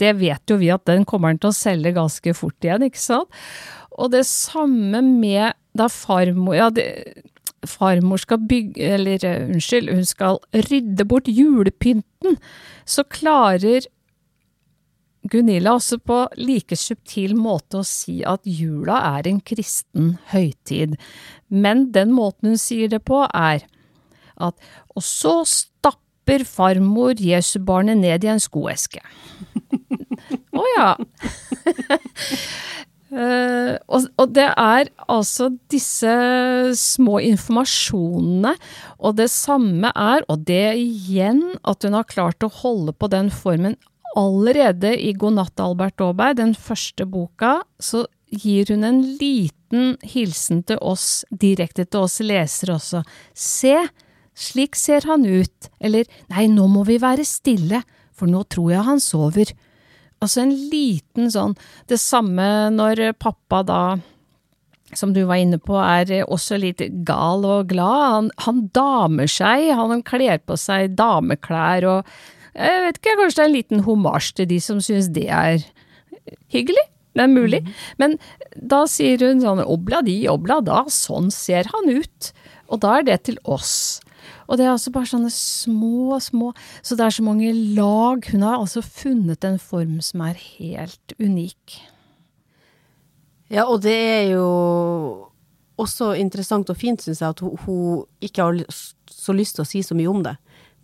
[0.00, 3.02] Det vet jo vi at den kommer han til å selge ganske fort igjen, ikke
[3.02, 3.40] sant?
[3.98, 6.86] Og det samme med da farmor Ja, det,
[7.66, 12.38] farmor skal bygge Eller eh, unnskyld, hun skal rydde bort julepynten.
[12.84, 13.86] Så klarer
[15.30, 20.96] Gunilla også på like subtil måte å si at jula er en kristen høytid.
[21.52, 23.66] Men den måten hun sier det på, er
[24.40, 24.56] at
[24.96, 29.02] Og så stapper farmor Jesubarnet ned i en skoeske.
[30.56, 30.88] Å oh, ja.
[33.20, 36.12] Uh, og, og, det er altså disse
[36.78, 38.54] små informasjonene,
[38.96, 43.28] og det samme er, og det igjen, at hun har klart å holde på den
[43.34, 43.76] formen
[44.16, 50.62] allerede i God natt, Albert Aaberg, den første boka, så gir hun en liten hilsen
[50.66, 53.02] til oss, direkte til oss lesere også.
[53.34, 53.76] Se,
[54.38, 57.82] slik ser han ut, eller nei, nå må vi være stille,
[58.16, 59.52] for nå tror jeg han sover.
[60.20, 61.54] Altså en liten sånn
[61.88, 62.44] Det samme
[62.74, 63.82] når pappa da
[64.98, 68.00] som du var inne på, er også litt gal og glad.
[68.10, 72.14] Han, han damer seg, han kler på seg dameklær og
[72.50, 75.62] jeg vet ikke, kanskje det er en liten homasj til de som syns det er
[76.50, 76.82] hyggelig.
[77.14, 77.60] Det er mulig.
[77.62, 77.70] Mm.
[78.02, 78.16] Men
[78.54, 82.30] da sier hun sånn obla di, obla da, sånn ser han ut.
[82.70, 84.00] Og da er det til oss.
[84.50, 86.50] Og det er altså bare sånne små, små
[86.82, 88.26] Så det er så mange lag.
[88.32, 91.78] Hun har altså funnet en form som er helt unik.
[93.50, 94.46] Ja, og det er jo
[95.80, 98.58] også interessant og fint, syns jeg, at hun, ikke har
[99.10, 100.36] så lyst til å si så mye om det.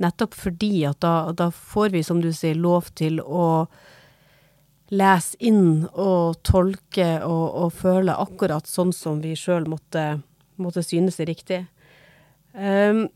[0.03, 3.67] Nettopp fordi at da, da får vi, som du sier, lov til å
[4.95, 10.21] lese inn og tolke og, og føle akkurat sånn som vi sjøl måtte,
[10.63, 11.63] måtte, synes er riktig.
[12.55, 13.07] Um,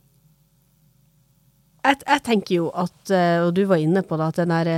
[1.91, 4.71] jeg, jeg, tenker jo at, eh, og du var inne på det, at den der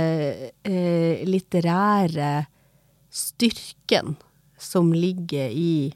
[0.65, 2.31] eh, litterære
[3.13, 4.15] styrken
[4.57, 5.93] som ligger i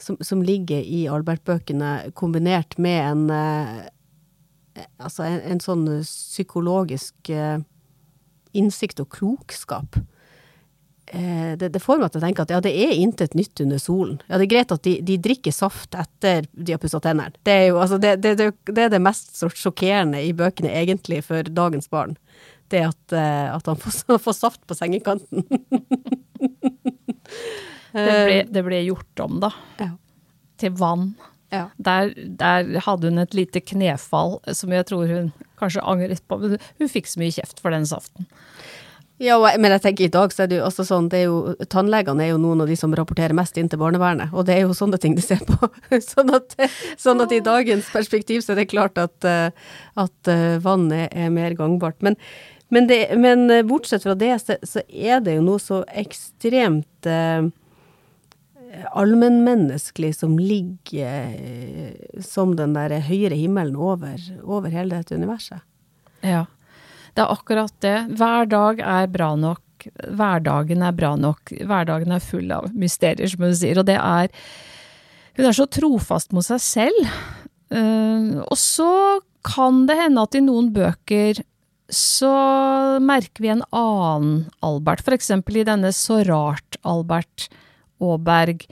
[0.00, 3.88] som, som ligger i Albert-bøkene, kombinert med en eh,
[5.02, 7.58] Altså en, en sånn psykologisk eh,
[8.56, 9.98] innsikt og klokskap.
[11.12, 13.80] Eh, det, det, får meg til å tenke at ja, det er intet nytt under
[13.82, 14.20] solen.
[14.28, 17.34] Ja, det er greit at de, de drikker saft etter de har pussa tennene.
[17.46, 21.50] Det er jo altså, det, det, det, er det mest sjokkerende i bøkene egentlig for
[21.50, 22.14] dagens barn.
[22.70, 25.42] Det at, uh, at han får, får, saft på sengekanten.
[27.90, 29.50] det, ble, det ble gjort om, da.
[29.82, 29.90] Ja.
[30.62, 31.10] Til vann.
[31.50, 31.66] Ja.
[31.82, 36.38] Der, der, hadde hun et lite knefall som jeg tror hun kanskje angret på.
[36.38, 38.30] Men hun fikk så mye kjeft for den saften.
[39.20, 41.54] Ja, men jeg tenker i dag så er det jo også sånn, det er jo,
[41.68, 44.62] tannlegene er jo noen av de som rapporterer mest inn til barnevernet, og det er
[44.64, 45.68] jo sånne ting de ser på.
[46.12, 46.56] sånn, at,
[46.96, 49.52] sånn at, i dagens perspektiv så er det klart at, eh,
[50.00, 51.98] at eh, vann er, er, mer gangbart.
[52.06, 52.16] Men,
[52.72, 57.08] men, det, men, eh, bortsett fra det, så, så, er det jo noe så ekstremt
[57.10, 57.44] eh,
[58.96, 65.60] allmennmenneskelig som ligger eh, som den der høyere himmelen over, over hele dette universet.
[66.24, 66.46] Ja.
[67.14, 67.96] Det er akkurat det.
[68.18, 69.88] Hver dag er bra nok.
[70.04, 71.52] Hverdagen er bra nok.
[71.56, 73.80] Hverdagen er full av mysterier, som hun sier.
[73.80, 74.32] Og det er
[75.38, 77.12] Hun er så trofast mot seg selv.
[77.70, 78.90] Uh, og så
[79.46, 81.38] kan det hende at i noen bøker
[81.90, 82.30] så
[83.02, 85.30] merker vi en annen Albert, f.eks.
[85.30, 87.48] i denne Så rart Albert
[88.00, 88.66] Aaberg,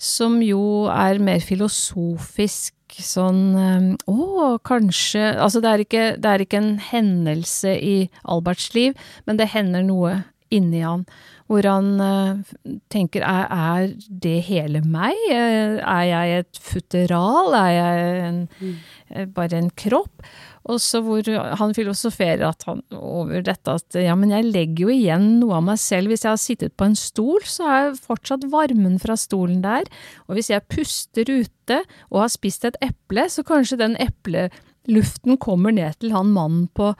[0.00, 6.44] som jo er mer filosofisk sånn ehm, Å, kanskje Altså, det er, ikke, det er
[6.44, 11.06] ikke en hendelse i Alberts liv, men det hender noe inni han
[11.50, 13.88] hvor han uh, tenker er, er,
[14.22, 15.18] det hele meg?
[15.34, 17.56] Er jeg et futteral?
[17.58, 19.32] Er jeg en, mm.
[19.34, 20.22] bare en kropp?
[20.68, 21.24] Og så hvor
[21.60, 25.80] han filosoferer han, over dette at ja, men jeg legger jo igjen noe av meg
[25.80, 26.12] selv.
[26.12, 29.88] Hvis jeg har sittet på en stol, så er fortsatt varmen fra stolen der.
[30.28, 31.80] Og hvis jeg puster ute
[32.10, 36.92] og har spist et eple, så kanskje den epleluften kommer ned til han mannen på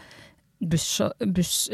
[0.61, 1.71] busstoppen, buss,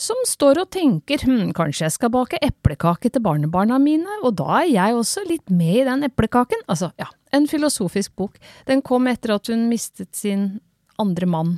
[0.00, 4.64] som står og tenker hm, kanskje jeg skal bake eplekake til barnebarna mine, og da
[4.64, 6.64] er jeg også litt med i den eplekaken.
[6.66, 8.38] Altså, ja, en filosofisk bok.
[8.68, 10.60] Den kom etter at hun mistet sin
[11.02, 11.56] andre mann,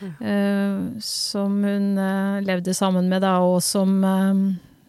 [0.00, 0.14] mm.
[0.24, 4.00] uh, som hun uh, levde sammen med da, og som,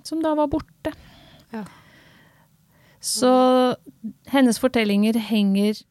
[0.07, 0.95] som da var borte.
[1.51, 1.65] Ja.
[2.99, 3.31] Så
[4.31, 5.83] hennes fortellinger henger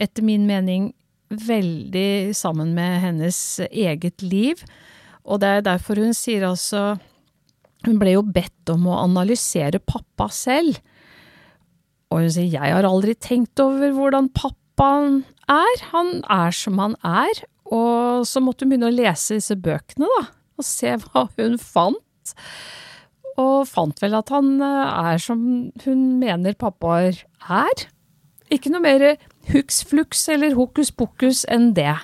[0.00, 0.92] etter min mening
[1.32, 3.38] veldig sammen med hennes
[3.70, 4.62] eget liv.
[5.24, 6.96] Og det er derfor hun sier altså
[7.82, 10.76] Hun ble jo bedt om å analysere pappa selv.
[12.12, 15.86] Og hun sier jeg har aldri tenkt over hvordan pappaen er.
[15.94, 17.42] Han er som han er.
[17.72, 20.26] Og så måtte hun begynne å lese disse bøkene, da.
[20.60, 22.34] Og se hva hun fant.
[23.40, 25.44] Og fant vel at han er som
[25.86, 27.86] hun mener pappaer er.
[28.52, 29.06] Ikke noe mer
[29.48, 31.94] huks flux eller hokus pokus enn det.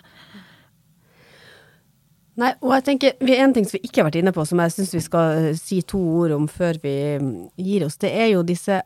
[2.39, 4.75] Nei, og jeg tenker, En ting som vi ikke har vært inne på, som jeg
[4.77, 8.31] syns vi skal eh, si to ord om før vi mm, gir oss, det er
[8.31, 8.79] jo disse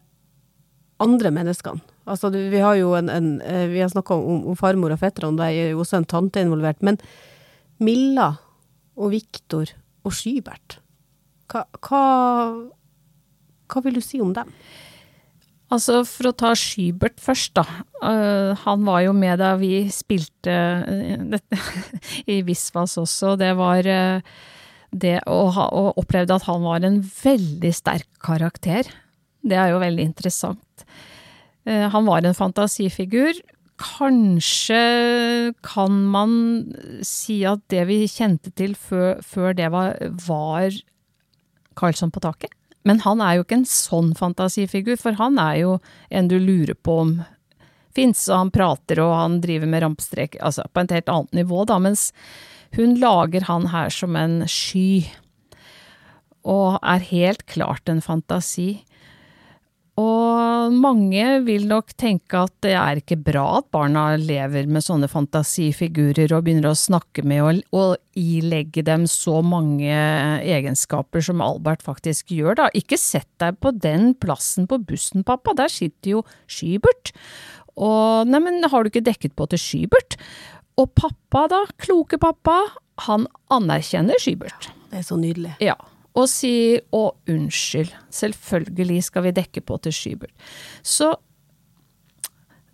[1.02, 1.82] andre menneskene.
[2.10, 5.38] Altså, vi har jo en, en eh, Vi har snakka om, om, farmor og fetterne,
[5.38, 6.82] det er jo også en tante involvert.
[6.82, 6.98] Men
[7.82, 8.32] Milla
[8.98, 9.70] og Viktor
[10.02, 10.80] og Skybert,
[11.52, 12.02] hva, hva,
[13.70, 14.50] hva vil du si om dem?
[15.72, 17.64] Altså, for å ta Skybert først, da.
[18.02, 21.38] Uh, han var jo med da vi spilte uh,
[22.34, 23.36] i Visvas også.
[23.40, 24.34] Det var uh,
[24.92, 28.90] det å ha og opplevde at han var en veldig sterk karakter.
[29.42, 30.84] Det er jo veldig interessant.
[31.64, 33.34] han var en fantasifigur.
[33.82, 36.32] kanskje kan man
[37.02, 40.70] si at det vi kjente til før, før det var, var
[41.74, 42.52] Karlsson på taket.
[42.84, 45.76] Men han er jo ikke en sånn fantasifigur, for han er jo
[46.10, 47.12] en du lurer på om
[47.94, 51.64] fins, og han prater og han driver med rampstrek, altså på et helt annet nivå,
[51.68, 52.10] da, mens
[52.76, 55.04] hun lager han her som en sky,
[56.42, 58.82] og er helt klart en fantasi.
[60.00, 65.08] Og mange vil nok tenke at det er ikke bra at barna lever med sånne
[65.12, 71.84] fantasifigurer og begynner å snakke med og, og ilegge dem så mange egenskaper som Albert
[71.84, 72.70] faktisk gjør, da.
[72.72, 77.12] Ikke sett deg på den plassen på bussen, pappa, der sitter jo Skybert.
[77.76, 80.16] Og neimen, har du ikke dekket på til Skybert?
[80.80, 82.62] Og pappa, da, kloke pappa,
[83.10, 84.72] han anerkjenner Skybert.
[84.88, 85.58] Det er så nydelig.
[85.60, 85.76] Ja
[86.12, 90.32] og sier å, unnskyld, selvfølgelig skal vi dekke på til Skybert.
[90.84, 91.14] Så,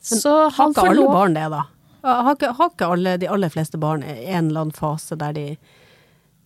[0.02, 1.64] så han får lov Har ikke alle barn det, da?
[2.08, 5.50] Har ikke, har ikke alle, de aller fleste barn en eller annen fase der de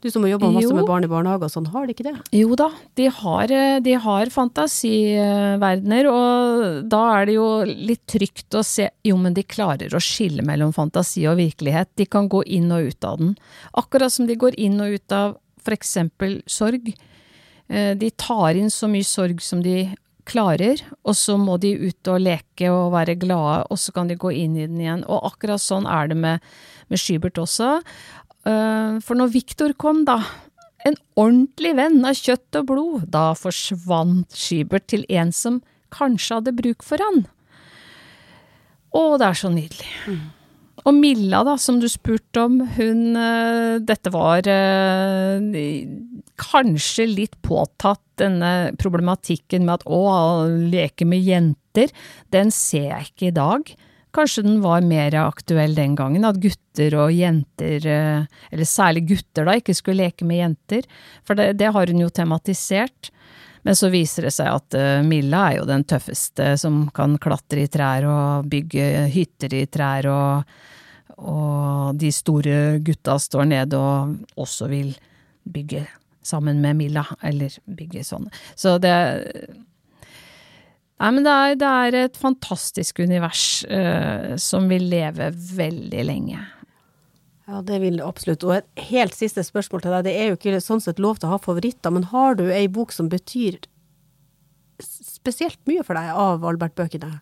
[0.02, 0.74] du som har jobba masse jo.
[0.74, 2.16] med barn i barnehage og sånn, har de ikke det?
[2.34, 2.66] Jo da,
[2.98, 3.52] de har,
[3.86, 9.44] de har fantasiverdener, og da er det jo litt trygt å se Jo, men de
[9.46, 11.92] klarer å skille mellom fantasi og virkelighet.
[11.98, 13.36] De kan gå inn og ut av den.
[13.78, 16.92] Akkurat som de går inn og ut av for eksempel sorg.
[17.68, 19.86] Eh, de tar inn så mye sorg som de
[20.28, 24.18] klarer, og så må de ut og leke og være glade, og så kan de
[24.18, 25.04] gå inn i den igjen.
[25.10, 26.44] Og akkurat sånn er det med,
[26.92, 27.74] med Skybert også.
[28.46, 30.20] Eh, for når Viktor kom, da,
[30.86, 35.60] en ordentlig venn av kjøtt og blod, da forsvant Skybert til en som
[35.94, 37.24] kanskje hadde bruk for han.
[38.92, 39.90] Å, det er så nydelig.
[40.06, 40.22] Mm.
[40.82, 45.38] Og Milla, da, som du spurte om, hun eh, Dette var eh,
[46.42, 50.02] kanskje litt påtatt, denne problematikken med at å,
[50.46, 51.90] leke med jenter.
[52.34, 53.72] Den ser jeg ikke i dag.
[54.12, 59.48] Kanskje den var mer aktuell den gangen, at gutter og jenter, eh, eller særlig gutter
[59.48, 60.90] da, ikke skulle leke med jenter.
[61.24, 63.12] For det, det har hun jo tematisert.
[63.62, 67.70] Men så viser det seg at Milla er jo den tøffeste som kan klatre i
[67.70, 70.54] trær og bygge hytter i trær og
[71.22, 74.94] og de store gutta står nede og også vil
[75.42, 75.84] bygge
[76.22, 78.30] sammen med Milla, eller bygge sånn.
[78.54, 78.94] Så det
[81.02, 86.44] Nei, men det er, det er et fantastisk univers uh, som vil leve veldig lenge.
[87.52, 88.44] Ja, det vil det absolutt.
[88.48, 90.06] Og et helt siste spørsmål til deg.
[90.06, 92.64] Det er jo ikke sånn sett lov til å ha favoritter, men har du ei
[92.72, 93.60] bok som betyr
[94.82, 97.18] spesielt mye for deg av Albert-bøkene?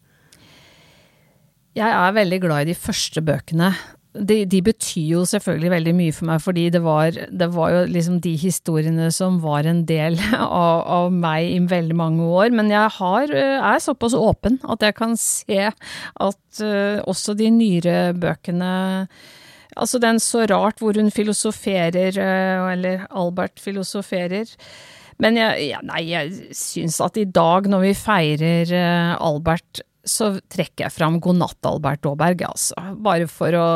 [1.78, 3.72] Jeg er veldig glad i de første bøkene.
[4.10, 7.82] De, de, betyr jo selvfølgelig veldig mye for meg, fordi det var, det var jo
[7.94, 12.54] liksom de historiene som var en del av, av, meg i veldig mange år.
[12.54, 17.50] Men jeg har, eh, er såpass åpen at jeg kan se at uh, også de
[17.54, 18.72] nyere bøkene
[19.76, 24.50] Altså den Så rart hvor hun filosoferer, uh, eller Albert filosoferer.
[25.20, 30.30] Men jeg, ja, nei, jeg syns at i dag, når vi feirer uh, Albert så
[30.48, 32.76] trekker jeg fram God natt, Albert Aaberg, altså.
[33.04, 33.66] Bare for å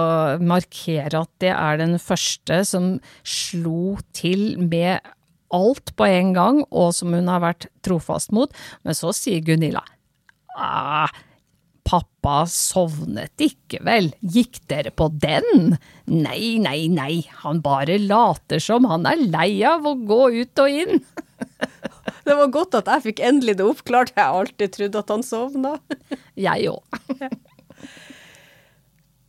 [0.41, 2.95] markere at det er den første som
[3.29, 5.05] slo til med
[5.55, 8.51] alt på en gang, og som hun har vært trofast mot.
[8.89, 9.85] Men så sier Gunilla
[10.57, 11.11] ah,
[11.85, 15.77] pappa sovnet ikke vel, gikk dere på den?
[16.09, 20.81] Nei, nei, nei, han bare later som han er lei av å gå ut og
[20.83, 21.05] inn.
[22.25, 24.15] Det var godt at jeg fikk endelig det oppklart.
[24.17, 25.75] Jeg har alltid trodd at han sovna.
[26.47, 26.99] Jeg òg.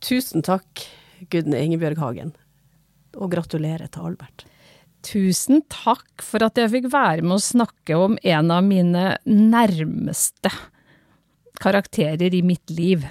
[0.06, 0.84] Tusen takk,
[1.32, 2.32] Gudne Ingebjørg Hagen.
[3.16, 4.46] Og gratulerer til Albert.
[5.04, 10.50] Tusen takk for at jeg fikk være med å snakke om en av mine nærmeste
[11.60, 13.06] karakterer i mitt liv.